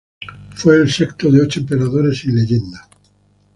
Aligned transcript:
Fue 0.55 0.77
el 0.77 0.91
sexto 0.91 1.29
de 1.31 1.43
ocho 1.43 1.59
emperadores 1.59 2.21
sin 2.21 2.35
leyenda. 2.35 2.89